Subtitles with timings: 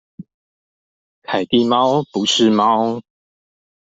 [1.21, 2.99] 凱蒂貓不是貓